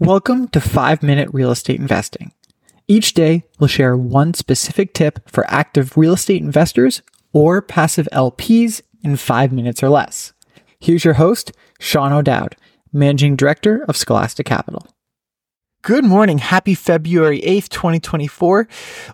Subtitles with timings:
[0.00, 2.30] Welcome to 5 Minute Real Estate Investing.
[2.86, 7.02] Each day, we'll share one specific tip for active real estate investors
[7.32, 10.32] or passive LPs in 5 minutes or less.
[10.78, 11.50] Here's your host,
[11.80, 12.54] Sean O'Dowd,
[12.92, 14.86] Managing Director of Scholastic Capital.
[15.82, 16.38] Good morning.
[16.38, 18.68] Happy February 8th, 2024.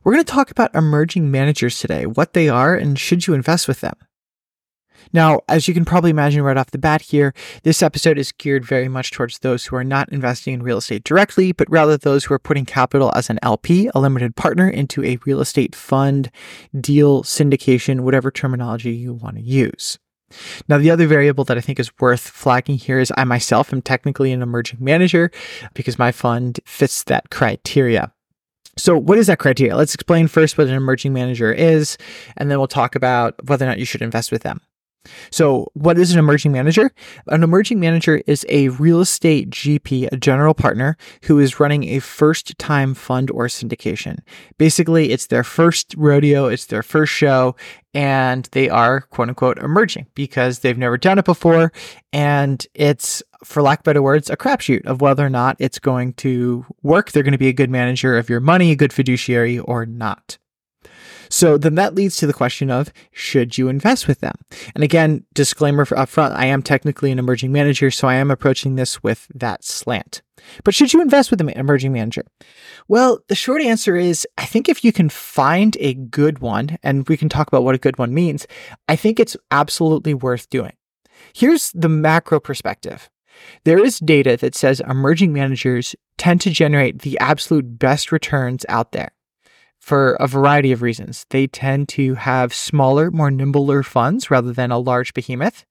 [0.04, 3.68] We're going to talk about emerging managers today, what they are, and should you invest
[3.68, 3.94] with them.
[5.12, 8.64] Now, as you can probably imagine right off the bat here, this episode is geared
[8.64, 12.24] very much towards those who are not investing in real estate directly, but rather those
[12.24, 16.30] who are putting capital as an LP, a limited partner, into a real estate fund,
[16.78, 19.98] deal, syndication, whatever terminology you want to use.
[20.68, 23.82] Now, the other variable that I think is worth flagging here is I myself am
[23.82, 25.30] technically an emerging manager
[25.74, 28.12] because my fund fits that criteria.
[28.76, 29.76] So, what is that criteria?
[29.76, 31.96] Let's explain first what an emerging manager is,
[32.36, 34.60] and then we'll talk about whether or not you should invest with them.
[35.30, 36.90] So, what is an emerging manager?
[37.28, 41.98] An emerging manager is a real estate GP, a general partner, who is running a
[41.98, 44.18] first time fund or syndication.
[44.58, 47.56] Basically, it's their first rodeo, it's their first show,
[47.94, 51.72] and they are quote unquote emerging because they've never done it before.
[52.12, 56.14] And it's, for lack of better words, a crapshoot of whether or not it's going
[56.14, 57.12] to work.
[57.12, 60.38] They're going to be a good manager of your money, a good fiduciary, or not.
[61.34, 64.36] So then that leads to the question of should you invest with them?
[64.76, 68.76] And again, disclaimer up front, I am technically an emerging manager, so I am approaching
[68.76, 70.22] this with that slant.
[70.62, 72.24] But should you invest with an emerging manager?
[72.86, 77.08] Well, the short answer is I think if you can find a good one, and
[77.08, 78.46] we can talk about what a good one means,
[78.88, 80.74] I think it's absolutely worth doing.
[81.34, 83.10] Here's the macro perspective.
[83.64, 88.92] There is data that says emerging managers tend to generate the absolute best returns out
[88.92, 89.10] there
[89.84, 91.26] for a variety of reasons.
[91.28, 95.66] They tend to have smaller, more nimbler funds rather than a large behemoth.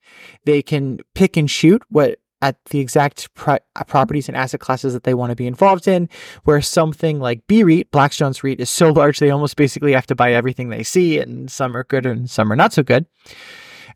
[0.45, 5.03] They can pick and shoot what at the exact pro- properties and asset classes that
[5.03, 6.09] they want to be involved in,
[6.43, 10.31] where something like BREIT, Blackstone's REIT, is so large they almost basically have to buy
[10.31, 13.07] everything they see, and some are good and some are not so good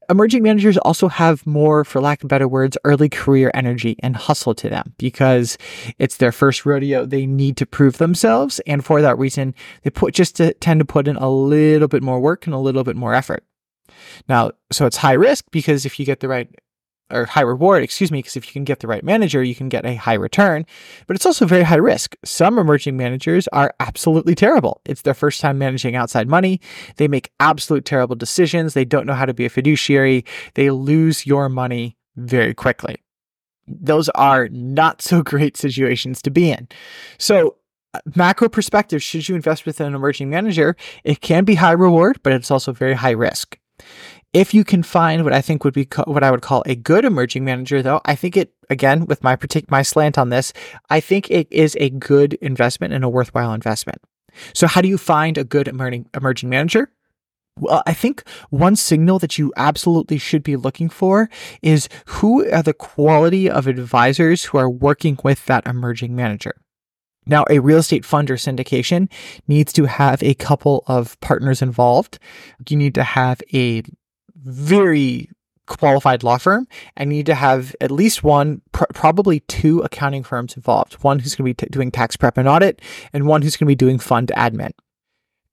[0.10, 4.56] emerging managers also have more, for lack of better words, early career energy and hustle
[4.56, 5.58] to them because
[6.00, 7.06] it's their first rodeo.
[7.06, 8.60] They need to prove themselves.
[8.66, 9.54] And for that reason,
[9.84, 12.60] they put just to, tend to put in a little bit more work and a
[12.60, 13.44] little bit more effort.
[14.28, 16.50] Now, so it's high risk because if you get the right
[17.12, 19.70] or high reward, excuse me, because if you can get the right manager, you can
[19.70, 20.66] get a high return,
[21.06, 22.16] but it's also very high risk.
[22.26, 24.82] Some emerging managers are absolutely terrible.
[24.86, 26.60] It's their first time managing outside money.
[26.98, 28.74] They make absolute terrible decisions.
[28.74, 30.26] They don't know how to be a fiduciary.
[30.56, 32.98] They lose your money very quickly.
[33.68, 36.68] Those are not so great situations to be in.
[37.18, 37.56] So,
[37.94, 40.76] uh, macro perspective, should you invest with an emerging manager?
[41.06, 43.58] It can be high reward, but it's also very high risk.
[44.34, 46.76] If you can find what I think would be co- what I would call a
[46.76, 50.54] good emerging manager, though, I think it again with my partic- my slant on this,
[50.90, 54.02] I think it is a good investment and a worthwhile investment.
[54.54, 56.92] So, how do you find a good emerging emerging manager?
[57.60, 61.30] Well, I think one signal that you absolutely should be looking for
[61.64, 66.56] is who are the quality of advisors who are working with that emerging manager.
[67.26, 69.12] Now, a real estate fund or syndication
[69.48, 72.20] needs to have a couple of partners involved.
[72.70, 73.84] You need to have a
[74.44, 75.30] very
[75.68, 80.24] qualified law firm and you need to have at least one, pr- probably two accounting
[80.24, 80.94] firms involved.
[81.04, 82.82] One who's going to be t- doing tax prep and audit,
[83.14, 84.72] and one who's going to be doing fund admin.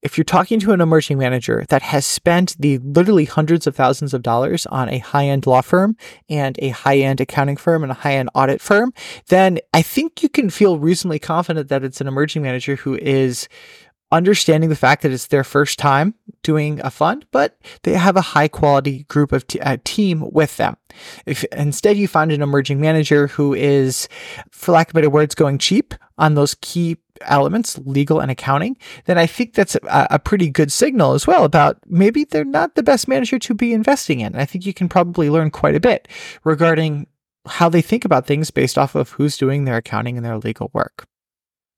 [0.02, 4.12] If you're talking to an emerging manager that has spent the literally hundreds of thousands
[4.12, 5.96] of dollars on a high end law firm
[6.28, 8.92] and a high end accounting firm and a high end audit firm,
[9.28, 13.48] then I think you can feel reasonably confident that it's an emerging manager who is
[14.12, 18.20] understanding the fact that it's their first time doing a fund, but they have a
[18.20, 20.76] high quality group of uh, team with them.
[21.26, 24.08] If instead you find an emerging manager who is,
[24.50, 29.18] for lack of better words, going cheap on those key elements, legal and accounting, then
[29.18, 32.82] I think that's a, a pretty good signal as well about maybe they're not the
[32.82, 34.36] best manager to be investing in.
[34.36, 36.06] I think you can probably learn quite a bit
[36.44, 37.08] regarding
[37.46, 40.70] how they think about things based off of who's doing their accounting and their legal
[40.72, 41.06] work.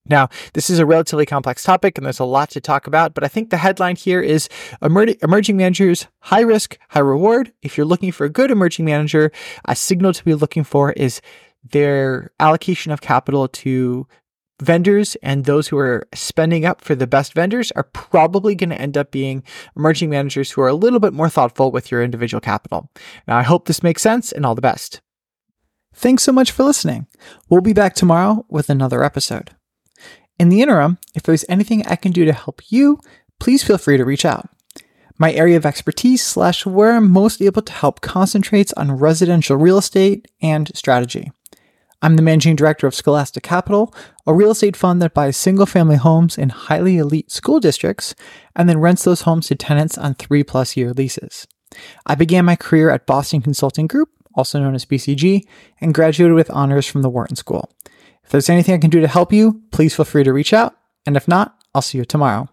[0.09, 3.25] Now, this is a relatively complex topic and there's a lot to talk about, but
[3.25, 4.49] I think the headline here is
[4.83, 7.53] emer- emerging managers, high risk, high reward.
[7.63, 9.33] If you're looking for a good emerging manager,
[9.65, 11.21] a signal to be looking for is
[11.63, 14.07] their allocation of capital to
[14.63, 18.81] vendors and those who are spending up for the best vendors are probably going to
[18.81, 19.43] end up being
[19.77, 22.91] emerging managers who are a little bit more thoughtful with your individual capital.
[23.29, 25.01] Now, I hope this makes sense and all the best.
[25.95, 27.07] Thanks so much for listening.
[27.49, 29.51] We'll be back tomorrow with another episode.
[30.39, 33.01] In the interim, if there's anything I can do to help you,
[33.39, 34.49] please feel free to reach out.
[35.19, 39.79] My area of expertise slash where I'm most able to help concentrates on residential real
[39.79, 41.33] estate and strategy.
[42.03, 43.95] I'm the managing director of Scholastic Capital,
[44.27, 48.15] a real estate fund that buys single family homes in highly elite school districts
[48.55, 51.47] and then rents those homes to tenants on three plus year leases.
[52.05, 55.45] I began my career at Boston Consulting Group, also known as BCG,
[55.81, 57.71] and graduated with honors from the Wharton School.
[58.27, 60.77] If there's anything I can do to help you, please feel free to reach out.
[61.07, 62.49] And if not, I'll see you tomorrow.